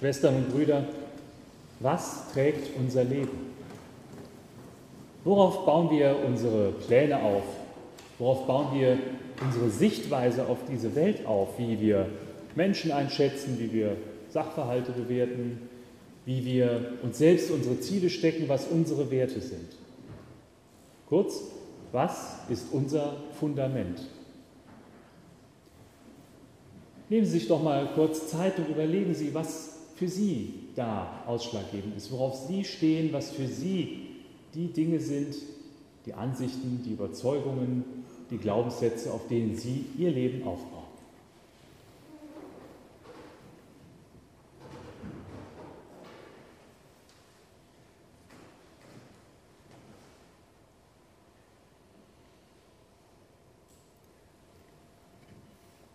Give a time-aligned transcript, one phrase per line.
[0.00, 0.86] Schwestern und Brüder,
[1.80, 3.52] was trägt unser Leben?
[5.24, 7.42] Worauf bauen wir unsere Pläne auf?
[8.18, 8.98] Worauf bauen wir
[9.44, 11.58] unsere Sichtweise auf diese Welt auf?
[11.58, 12.06] Wie wir
[12.54, 13.98] Menschen einschätzen, wie wir
[14.30, 15.68] Sachverhalte bewerten,
[16.24, 19.68] wie wir uns selbst unsere Ziele stecken, was unsere Werte sind.
[21.10, 21.42] Kurz,
[21.92, 24.00] was ist unser Fundament?
[27.10, 31.94] Nehmen Sie sich doch mal kurz Zeit und überlegen Sie, was für Sie da ausschlaggebend
[31.94, 34.06] ist, worauf Sie stehen, was für Sie
[34.54, 35.36] die Dinge sind,
[36.06, 37.84] die Ansichten, die Überzeugungen,
[38.30, 40.84] die Glaubenssätze, auf denen Sie Ihr Leben aufbauen.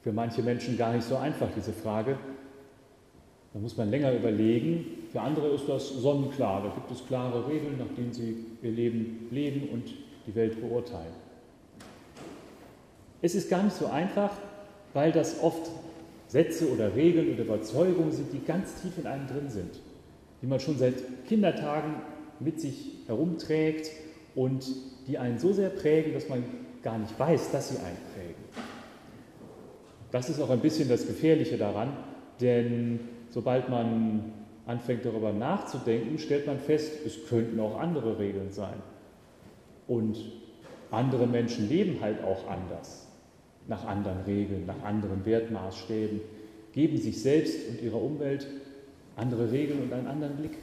[0.04, 2.20] Für manche Menschen gar nicht so einfach, diese Frage.
[3.56, 4.86] Da muss man länger überlegen.
[5.14, 6.62] Für andere ist das sonnenklar.
[6.62, 9.86] Da gibt es klare Regeln, nach denen sie ihr Leben leben und
[10.28, 11.14] die Welt beurteilen.
[13.22, 14.32] Es ist gar nicht so einfach,
[14.94, 15.72] weil das oft
[16.28, 19.80] Sätze oder Regeln oder Überzeugungen sind, die ganz tief in einem drin sind,
[20.42, 22.02] die man schon seit Kindertagen
[22.42, 23.90] mit sich herumträgt
[24.36, 24.66] und
[25.08, 26.44] die einen so sehr prägen, dass man
[26.84, 28.44] gar nicht weiß, dass sie einen prägen.
[30.12, 31.94] Das ist auch ein bisschen das Gefährliche daran,
[32.42, 34.32] denn sobald man
[34.66, 38.82] anfängt darüber nachzudenken, stellt man fest, es könnten auch andere Regeln sein.
[39.90, 40.18] Und
[40.90, 43.08] andere Menschen leben halt auch anders,
[43.68, 46.22] nach anderen Regeln, nach anderen Wertmaßstäben,
[46.72, 48.48] geben sich selbst und ihrer Umwelt
[49.18, 50.58] andere Regeln und einen anderen Blick.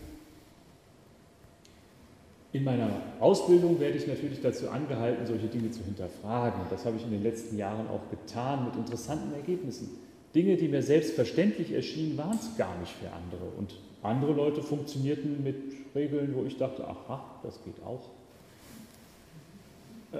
[2.53, 2.89] In meiner
[3.21, 6.63] Ausbildung werde ich natürlich dazu angehalten, solche Dinge zu hinterfragen.
[6.71, 9.91] Das habe ich in den letzten Jahren auch getan mit interessanten Ergebnissen.
[10.35, 13.45] Dinge, die mir selbstverständlich erschienen, waren es gar nicht für andere.
[13.59, 15.57] Und andere Leute funktionierten mit
[15.95, 18.09] Regeln, wo ich dachte, aha, das geht auch.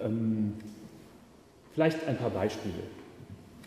[0.05, 0.55] Ähm,
[1.75, 2.75] vielleicht ein paar Beispiele.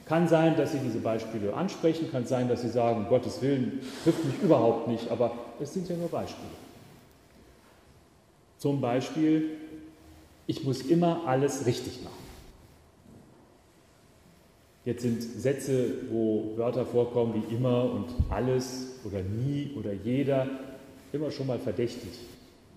[0.05, 3.81] Kann sein, dass Sie diese Beispiele ansprechen, kann sein, dass Sie sagen, um Gottes Willen
[4.03, 6.47] trifft mich überhaupt nicht, aber es sind ja nur Beispiele.
[8.59, 9.57] Zum Beispiel,
[10.45, 12.24] ich muss immer alles richtig machen.
[14.85, 20.47] Jetzt sind Sätze, wo Wörter vorkommen wie immer und alles oder nie oder jeder,
[21.11, 22.11] immer schon mal verdächtig.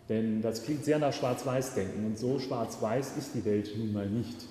[0.09, 4.47] Denn das klingt sehr nach Schwarz-Weiß-Denken und so schwarz-weiß ist die Welt nun mal nicht.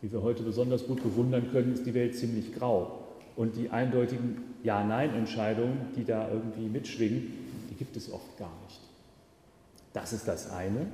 [0.00, 2.98] Wie wir heute besonders gut bewundern können, ist die Welt ziemlich grau.
[3.36, 7.32] Und die eindeutigen Ja-Nein-Entscheidungen, die da irgendwie mitschwingen,
[7.70, 8.80] die gibt es oft gar nicht.
[9.92, 10.86] Das ist das eine.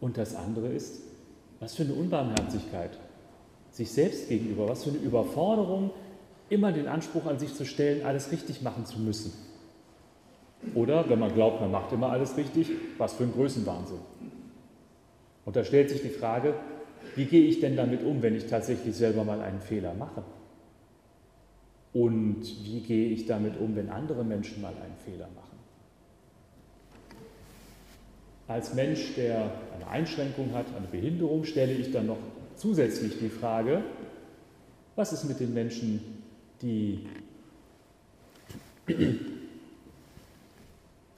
[0.00, 1.00] Und das andere ist,
[1.60, 2.98] was für eine Unbarmherzigkeit
[3.78, 5.92] sich selbst gegenüber, was für eine Überforderung,
[6.50, 9.32] immer den Anspruch an sich zu stellen, alles richtig machen zu müssen.
[10.74, 14.00] Oder, wenn man glaubt, man macht immer alles richtig, was für ein Größenwahnsinn.
[15.44, 16.54] Und da stellt sich die Frage,
[17.14, 20.24] wie gehe ich denn damit um, wenn ich tatsächlich selber mal einen Fehler mache?
[21.92, 25.56] Und wie gehe ich damit um, wenn andere Menschen mal einen Fehler machen?
[28.48, 32.18] Als Mensch, der eine Einschränkung hat, eine Behinderung, stelle ich dann noch
[32.58, 33.82] zusätzlich die Frage,
[34.96, 36.00] was ist mit den Menschen,
[36.60, 37.06] die...
[38.86, 38.96] Ich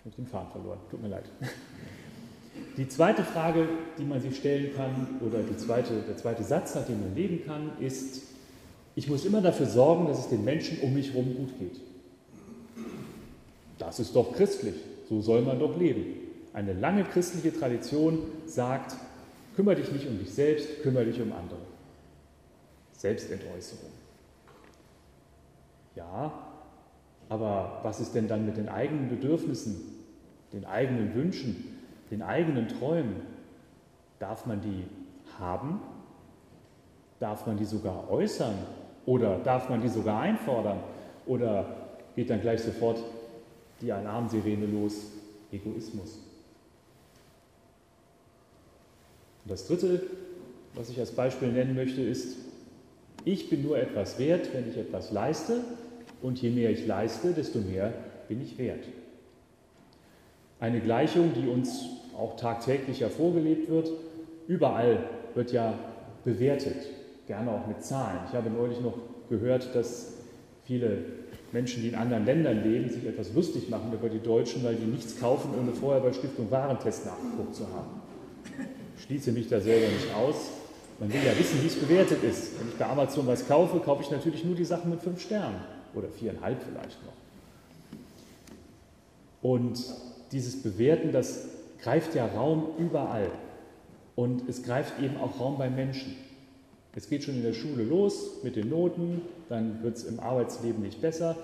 [0.05, 1.25] habe den Faden verloren, tut mir leid.
[2.77, 3.69] Die zweite Frage,
[3.99, 7.73] die man sich stellen kann, oder zweite, der zweite Satz, nach dem man leben kann,
[7.81, 8.23] ist,
[8.95, 11.81] ich muss immer dafür sorgen, dass es den Menschen um mich herum gut geht.
[13.79, 14.75] Das ist doch christlich,
[15.09, 16.05] so soll man doch leben.
[16.53, 18.97] Eine lange christliche Tradition sagt,
[19.56, 21.61] kümmere dich nicht um dich selbst, kümmere dich um andere.
[22.93, 23.91] Selbstentäußerung.
[25.97, 26.33] Ja,
[27.28, 29.81] aber was ist denn dann mit den eigenen Bedürfnissen,
[30.53, 31.78] den eigenen Wünschen,
[32.11, 33.16] den eigenen Träumen?
[34.19, 34.84] Darf man die
[35.38, 35.81] haben?
[37.19, 38.55] Darf man die sogar äußern?
[39.06, 40.81] Oder darf man die sogar einfordern?
[41.27, 41.77] Oder
[42.17, 43.03] geht dann gleich sofort
[43.81, 45.12] die Alarmsirene los?
[45.52, 46.19] Egoismus.
[49.44, 50.02] Und das Dritte,
[50.75, 52.37] was ich als Beispiel nennen möchte, ist,
[53.25, 55.60] ich bin nur etwas wert, wenn ich etwas leiste
[56.22, 57.92] und je mehr ich leiste, desto mehr
[58.28, 58.84] bin ich wert.
[60.58, 63.90] Eine Gleichung, die uns auch tagtäglich hervorgelebt wird.
[64.46, 65.04] Überall
[65.34, 65.78] wird ja
[66.25, 66.76] bewertet,
[67.26, 68.20] gerne auch mit Zahlen.
[68.28, 68.94] Ich habe neulich noch
[69.28, 70.14] gehört, dass
[70.64, 70.98] viele
[71.52, 74.87] Menschen, die in anderen Ländern leben, sich etwas lustig machen über die Deutschen, weil die
[74.87, 78.00] nichts kaufen, ohne vorher bei Stiftung Warentest nachgeguckt zu haben
[79.02, 80.37] schließe mich da selber nicht aus.
[80.99, 82.58] Man will ja wissen, wie es bewertet ist.
[82.61, 85.61] Wenn ich bei Amazon was kaufe, kaufe ich natürlich nur die Sachen mit fünf Sternen
[85.94, 87.14] oder viereinhalb vielleicht noch.
[89.43, 89.82] Und
[90.32, 91.47] dieses Bewerten, das
[91.82, 93.31] greift ja Raum überall.
[94.14, 96.17] Und es greift eben auch Raum bei Menschen.
[96.94, 100.82] Es geht schon in der Schule los mit den Noten, dann wird es im Arbeitsleben
[100.82, 101.37] nicht besser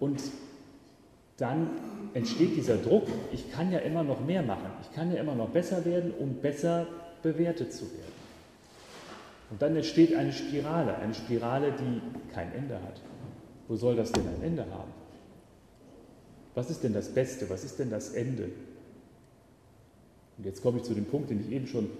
[0.00, 0.20] und
[1.36, 1.68] dann
[2.16, 5.50] entsteht dieser Druck, ich kann ja immer noch mehr machen, ich kann ja immer noch
[5.50, 6.86] besser werden, um besser
[7.22, 8.16] bewertet zu werden.
[9.50, 12.00] Und dann entsteht eine Spirale, eine Spirale, die
[12.32, 13.02] kein Ende hat.
[13.68, 14.90] Wo soll das denn ein Ende haben?
[16.54, 17.50] Was ist denn das Beste?
[17.50, 18.44] Was ist denn das Ende?
[20.38, 21.90] Und jetzt komme ich zu dem Punkt, den ich eben schon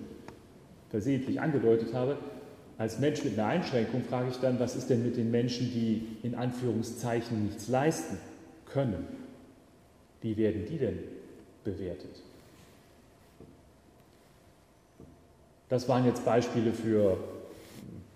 [0.88, 2.16] versehentlich angedeutet habe.
[2.78, 6.06] Als Mensch mit einer Einschränkung frage ich dann, was ist denn mit den Menschen, die
[6.22, 8.16] in Anführungszeichen nichts leisten
[8.64, 9.25] können?
[10.26, 10.98] Wie werden die denn
[11.62, 12.20] bewertet?
[15.68, 17.16] Das waren jetzt Beispiele für,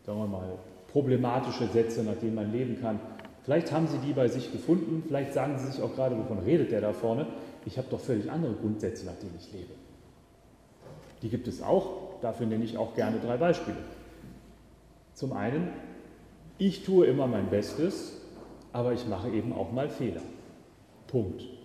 [0.04, 0.58] sagen wir mal,
[0.90, 2.98] problematische Sätze, nach denen man leben kann.
[3.44, 6.72] Vielleicht haben Sie die bei sich gefunden, vielleicht sagen Sie sich auch gerade, wovon redet
[6.72, 7.28] der da vorne?
[7.64, 9.74] Ich habe doch völlig andere Grundsätze, nach denen ich lebe.
[11.22, 13.78] Die gibt es auch, dafür nenne ich auch gerne drei Beispiele.
[15.14, 15.68] Zum einen,
[16.58, 18.16] ich tue immer mein Bestes,
[18.72, 20.22] aber ich mache eben auch mal Fehler.
[21.06, 21.59] Punkt.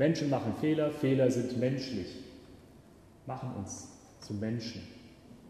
[0.00, 2.16] Menschen machen Fehler, Fehler sind menschlich,
[3.26, 4.80] machen uns zu Menschen,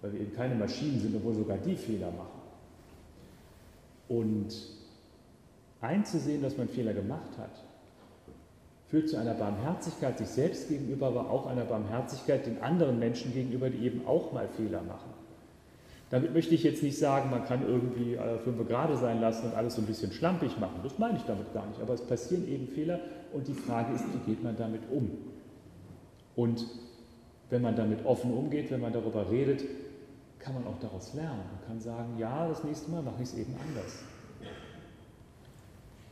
[0.00, 2.40] weil wir eben keine Maschinen sind, obwohl sogar die Fehler machen.
[4.08, 4.52] Und
[5.80, 7.62] einzusehen, dass man Fehler gemacht hat,
[8.88, 13.70] führt zu einer Barmherzigkeit sich selbst gegenüber, aber auch einer Barmherzigkeit den anderen Menschen gegenüber,
[13.70, 15.12] die eben auch mal Fehler machen.
[16.10, 19.54] Damit möchte ich jetzt nicht sagen, man kann irgendwie äh, fünf gerade sein lassen und
[19.54, 20.80] alles so ein bisschen schlampig machen.
[20.82, 21.80] Das meine ich damit gar nicht.
[21.80, 22.98] Aber es passieren eben Fehler
[23.32, 25.10] und die Frage ist, wie geht man damit um?
[26.34, 26.66] Und
[27.48, 29.64] wenn man damit offen umgeht, wenn man darüber redet,
[30.40, 31.42] kann man auch daraus lernen.
[31.52, 34.02] Man kann sagen, ja, das nächste Mal mache ich es eben anders.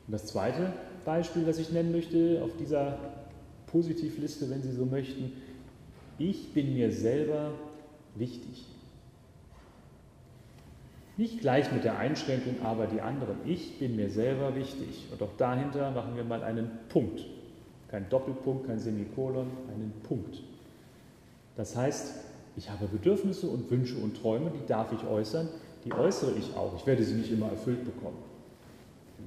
[0.06, 0.72] Und das zweite
[1.04, 2.98] Beispiel, das ich nennen möchte auf dieser
[3.66, 5.32] Positivliste, wenn Sie so möchten,
[6.18, 7.52] ich bin mir selber
[8.14, 8.64] wichtig.
[11.18, 13.38] Nicht gleich mit der Einschränkung, aber die anderen.
[13.44, 15.08] Ich bin mir selber wichtig.
[15.10, 17.26] Und auch dahinter machen wir mal einen Punkt.
[17.90, 20.40] Kein Doppelpunkt, kein Semikolon, einen Punkt.
[21.56, 22.14] Das heißt,
[22.56, 25.48] ich habe Bedürfnisse und Wünsche und Träume, die darf ich äußern,
[25.84, 26.76] die äußere ich auch.
[26.76, 28.18] Ich werde sie nicht immer erfüllt bekommen.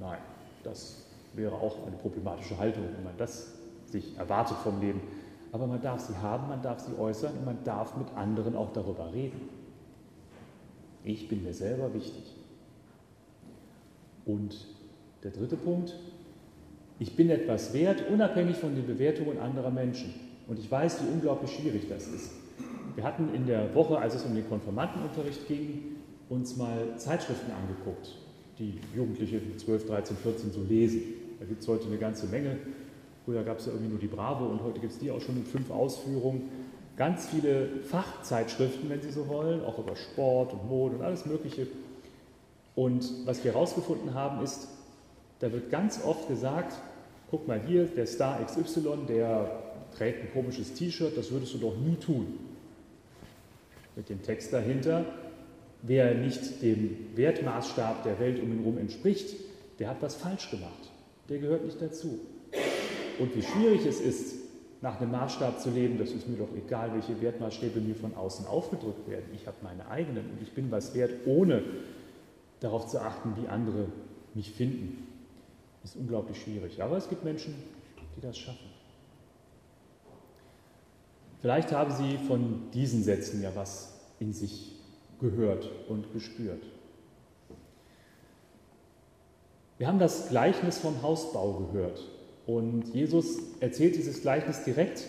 [0.00, 0.18] Nein,
[0.64, 1.04] das
[1.34, 3.52] wäre auch eine problematische Haltung, wenn man das
[3.84, 5.02] sich erwartet vom Leben.
[5.52, 8.72] Aber man darf sie haben, man darf sie äußern und man darf mit anderen auch
[8.72, 9.61] darüber reden.
[11.04, 12.24] Ich bin mir selber wichtig.
[14.24, 14.66] Und
[15.24, 15.96] der dritte Punkt,
[16.98, 20.14] ich bin etwas wert, unabhängig von den Bewertungen anderer Menschen.
[20.46, 22.32] Und ich weiß, wie unglaublich schwierig das ist.
[22.94, 25.96] Wir hatten in der Woche, als es um den Konformantenunterricht ging,
[26.28, 28.16] uns mal Zeitschriften angeguckt,
[28.58, 31.02] die Jugendliche 12, 13, 14 so lesen.
[31.40, 32.58] Da gibt es heute eine ganze Menge.
[33.24, 35.36] Früher gab es ja irgendwie nur die Bravo und heute gibt es die auch schon
[35.36, 36.50] in fünf Ausführungen
[36.96, 41.66] ganz viele Fachzeitschriften, wenn Sie so wollen, auch über Sport und Mode und alles Mögliche.
[42.74, 44.68] Und was wir herausgefunden haben, ist,
[45.40, 46.74] da wird ganz oft gesagt,
[47.30, 49.50] guck mal hier, der Star XY, der
[49.96, 52.38] trägt ein komisches T-Shirt, das würdest du doch nie tun.
[53.96, 55.04] Mit dem Text dahinter,
[55.82, 59.34] wer nicht dem Wertmaßstab der Welt um ihn herum entspricht,
[59.78, 60.90] der hat was falsch gemacht.
[61.28, 62.20] Der gehört nicht dazu.
[63.18, 64.41] Und wie schwierig es ist,
[64.82, 68.46] nach einem Maßstab zu leben, das ist mir doch egal, welche Wertmaßstäbe mir von außen
[68.46, 69.26] aufgedrückt werden.
[69.32, 71.62] Ich habe meine eigenen und ich bin was wert, ohne
[72.58, 73.86] darauf zu achten, wie andere
[74.34, 75.06] mich finden.
[75.82, 76.82] Das ist unglaublich schwierig.
[76.82, 77.54] Aber es gibt Menschen,
[78.16, 78.66] die das schaffen.
[81.40, 84.80] Vielleicht haben Sie von diesen Sätzen ja was in sich
[85.20, 86.62] gehört und gespürt.
[89.78, 92.00] Wir haben das Gleichnis vom Hausbau gehört.
[92.52, 95.04] Und Jesus erzählt dieses Gleichnis direkt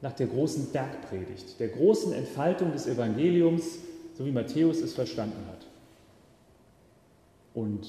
[0.00, 3.80] nach der großen Bergpredigt, der großen Entfaltung des Evangeliums,
[4.14, 5.66] so wie Matthäus es verstanden hat.
[7.52, 7.86] Und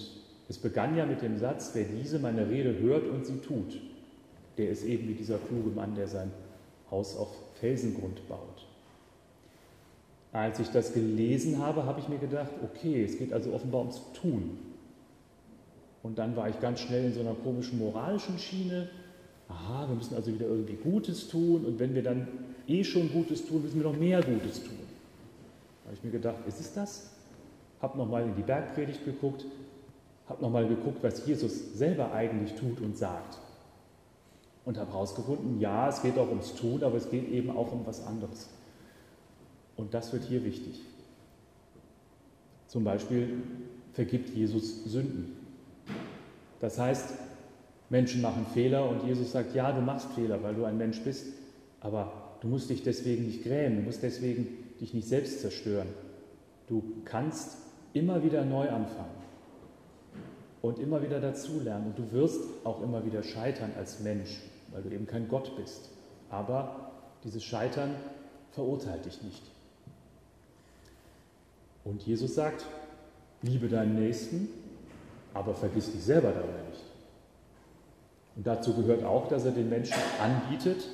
[0.49, 3.79] es begann ja mit dem Satz, wer diese meine Rede hört und sie tut,
[4.57, 6.31] der ist eben wie dieser kluge Mann, der sein
[6.91, 7.29] Haus auf
[7.61, 8.67] Felsengrund baut.
[10.33, 14.01] Als ich das gelesen habe, habe ich mir gedacht, okay, es geht also offenbar ums
[14.11, 14.72] Tun.
[16.03, 18.89] Und dann war ich ganz schnell in so einer komischen moralischen Schiene.
[19.47, 21.65] Aha, wir müssen also wieder irgendwie Gutes tun.
[21.65, 22.27] Und wenn wir dann
[22.67, 24.77] eh schon Gutes tun, müssen wir noch mehr Gutes tun.
[25.83, 27.09] Da habe ich mir gedacht, ist es das?
[27.81, 29.45] Habe nochmal in die Bergpredigt geguckt,
[30.27, 33.39] habe nochmal geguckt, was Jesus selber eigentlich tut und sagt.
[34.65, 37.85] Und habe herausgefunden, ja, es geht auch ums Tun, aber es geht eben auch um
[37.85, 38.49] was anderes.
[39.75, 40.81] Und das wird hier wichtig.
[42.67, 43.41] Zum Beispiel
[43.93, 45.42] vergibt Jesus Sünden.
[46.63, 47.09] Das heißt,
[47.89, 51.25] Menschen machen Fehler und Jesus sagt, ja, du machst Fehler, weil du ein Mensch bist,
[51.81, 54.47] aber du musst dich deswegen nicht grämen, du musst deswegen
[54.79, 55.89] dich nicht selbst zerstören.
[56.67, 57.57] Du kannst
[57.91, 59.11] immer wieder neu anfangen
[60.61, 64.39] und immer wieder dazulernen und du wirst auch immer wieder scheitern als Mensch,
[64.71, 65.89] weil du eben kein Gott bist.
[66.29, 66.93] Aber
[67.25, 67.93] dieses Scheitern
[68.51, 69.43] verurteilt dich nicht.
[71.83, 72.65] Und Jesus sagt,
[73.41, 74.47] liebe deinen Nächsten,
[75.33, 76.83] aber vergiss dich selber dabei nicht.
[78.35, 80.87] Und dazu gehört auch, dass er den Menschen anbietet,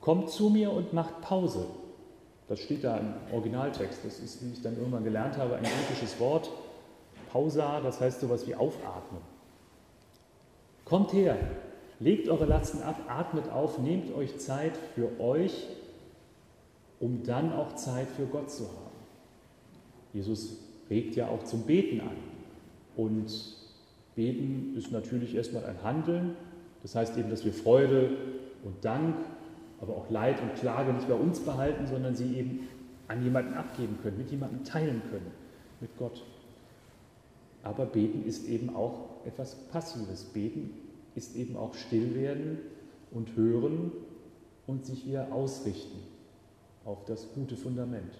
[0.00, 1.66] kommt zu mir und macht Pause.
[2.48, 4.04] Das steht da im Originaltext.
[4.04, 6.50] Das ist, wie ich dann irgendwann gelernt habe, ein griechisches Wort.
[7.30, 9.20] Pausa, das heißt sowas wie aufatmen.
[10.84, 11.36] Kommt her,
[12.00, 15.68] legt eure Lasten ab, atmet auf, nehmt euch Zeit für euch,
[16.98, 18.90] um dann auch Zeit für Gott zu haben.
[20.12, 20.56] Jesus
[20.88, 22.16] regt ja auch zum Beten an.
[22.96, 23.30] Und
[24.14, 26.36] Beten ist natürlich erstmal ein Handeln.
[26.82, 28.10] Das heißt eben, dass wir Freude
[28.64, 29.16] und Dank,
[29.80, 32.68] aber auch Leid und Klage nicht bei uns behalten, sondern sie eben
[33.08, 35.30] an jemanden abgeben können, mit jemandem teilen können,
[35.80, 36.22] mit Gott.
[37.62, 40.24] Aber Beten ist eben auch etwas Passives.
[40.24, 40.70] Beten
[41.14, 42.58] ist eben auch Stillwerden
[43.10, 43.92] und Hören
[44.66, 45.98] und sich wieder ausrichten
[46.84, 48.14] auf das gute Fundament.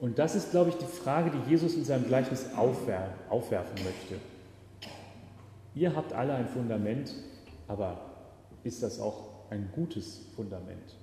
[0.00, 4.16] Und das ist, glaube ich, die Frage, die Jesus in seinem Gleichnis aufwerfen möchte.
[5.74, 7.14] Ihr habt alle ein Fundament,
[7.68, 8.00] aber
[8.64, 10.96] ist das auch ein gutes Fundament?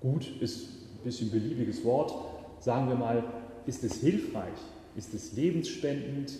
[0.00, 2.12] Gut ist ein bisschen beliebiges Wort.
[2.60, 3.24] Sagen wir mal,
[3.66, 4.58] ist es hilfreich?
[4.94, 6.34] Ist es lebensspendend?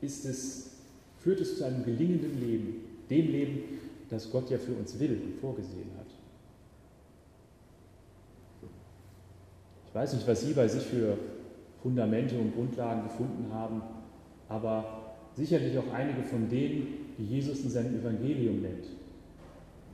[0.00, 0.70] Ist es,
[1.20, 2.84] führt es zu einem gelingenden Leben?
[3.08, 3.78] Dem Leben,
[4.10, 6.15] das Gott ja für uns will und vorgesehen hat.
[9.96, 11.16] Weiß nicht, was Sie bei sich für
[11.82, 13.80] Fundamente und Grundlagen gefunden haben,
[14.48, 18.86] aber sicherlich auch einige von denen, die Jesus in seinem Evangelium nennt.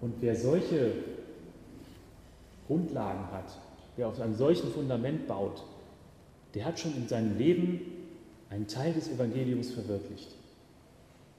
[0.00, 0.92] Und wer solche
[2.66, 3.56] Grundlagen hat,
[3.96, 5.62] wer auf einem solchen Fundament baut,
[6.54, 7.80] der hat schon in seinem Leben
[8.50, 10.34] einen Teil des Evangeliums verwirklicht.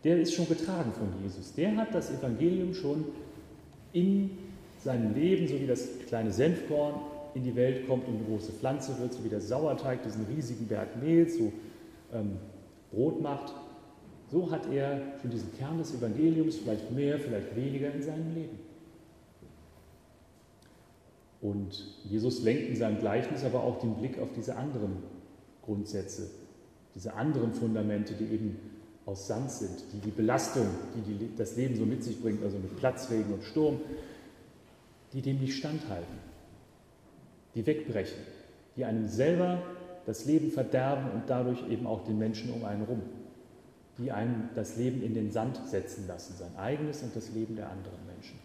[0.06, 1.54] Der ist schon getragen von Jesus.
[1.54, 3.06] Der hat das Evangelium schon
[3.92, 4.32] in
[4.84, 6.96] seinem Leben, so wie das kleine Senfkorn
[7.36, 10.68] in die Welt kommt und eine große Pflanze wird, so wie der Sauerteig diesen riesigen
[10.68, 11.52] Berg Mehl zu
[12.14, 12.38] ähm,
[12.92, 13.54] Brot macht,
[14.32, 18.60] so hat er schon diesen Kern des Evangeliums, vielleicht mehr, vielleicht weniger in seinem Leben.
[21.42, 25.04] Und Jesus lenkt in seinem Gleichnis aber auch den Blick auf diese anderen
[25.64, 26.30] Grundsätze,
[26.96, 28.58] diese anderen Fundamente, die eben
[29.06, 32.58] aus Sand sind, die die Belastung, die, die das Leben so mit sich bringt, also
[32.58, 33.80] mit Platzregen und Sturm,
[35.12, 36.33] die dem nicht standhalten
[37.56, 38.20] die wegbrechen,
[38.76, 39.62] die einem selber
[40.06, 43.02] das Leben verderben und dadurch eben auch den Menschen um einen rum,
[43.98, 47.70] die einem das Leben in den Sand setzen lassen, sein eigenes und das Leben der
[47.70, 48.40] anderen Menschen.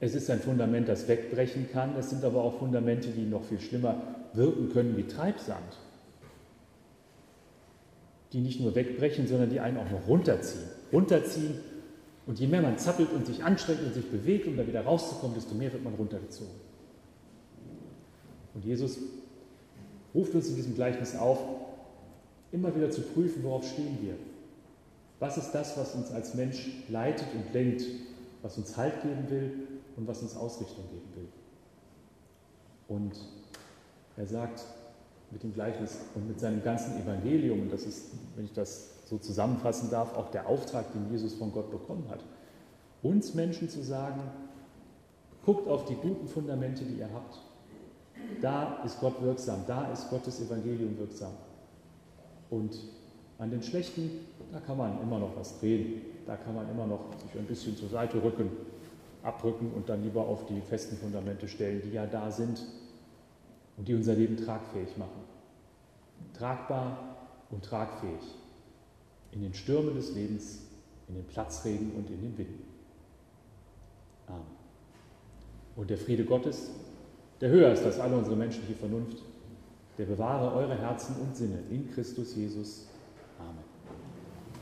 [0.00, 3.60] Es ist ein Fundament, das wegbrechen kann, es sind aber auch Fundamente, die noch viel
[3.60, 4.00] schlimmer
[4.32, 5.78] wirken können wie Treibsand,
[8.32, 10.68] die nicht nur wegbrechen, sondern die einen auch noch runterziehen.
[10.92, 11.54] Runterziehen
[12.26, 15.34] und je mehr man zappelt und sich anstrengt und sich bewegt, um da wieder rauszukommen,
[15.34, 16.67] desto mehr wird man runtergezogen.
[18.58, 18.98] Und Jesus
[20.12, 21.38] ruft uns in diesem Gleichnis auf,
[22.50, 24.14] immer wieder zu prüfen, worauf stehen wir.
[25.20, 27.84] Was ist das, was uns als Mensch leitet und lenkt,
[28.42, 29.52] was uns Halt geben will
[29.96, 31.28] und was uns Ausrichtung geben will.
[32.88, 33.12] Und
[34.16, 34.64] er sagt
[35.30, 39.18] mit dem Gleichnis und mit seinem ganzen Evangelium, und das ist, wenn ich das so
[39.18, 42.24] zusammenfassen darf, auch der Auftrag, den Jesus von Gott bekommen hat,
[43.04, 44.20] uns Menschen zu sagen,
[45.44, 47.38] guckt auf die guten Fundamente, die ihr habt,
[48.40, 51.32] da ist Gott wirksam, da ist Gottes Evangelium wirksam.
[52.50, 52.76] Und
[53.38, 54.10] an den Schlechten,
[54.52, 57.76] da kann man immer noch was drehen, da kann man immer noch sich ein bisschen
[57.76, 58.50] zur Seite rücken,
[59.22, 62.64] abrücken und dann lieber auf die festen Fundamente stellen, die ja da sind
[63.76, 65.24] und die unser Leben tragfähig machen.
[66.34, 67.16] Tragbar
[67.50, 68.20] und tragfähig
[69.32, 70.60] in den Stürmen des Lebens,
[71.08, 72.62] in den Platzregen und in den Winden.
[74.26, 74.42] Amen.
[75.76, 76.70] Und der Friede Gottes,
[77.40, 79.22] der höher ist als alle unsere menschliche Vernunft,
[79.96, 82.87] der bewahre eure Herzen und Sinne in Christus Jesus.